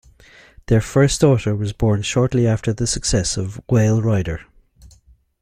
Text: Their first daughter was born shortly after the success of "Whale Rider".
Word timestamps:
Their 0.65 0.81
first 0.81 1.21
daughter 1.21 1.55
was 1.55 1.73
born 1.73 2.01
shortly 2.01 2.47
after 2.47 2.73
the 2.73 2.87
success 2.87 3.37
of 3.37 3.61
"Whale 3.69 4.01
Rider". 4.01 4.41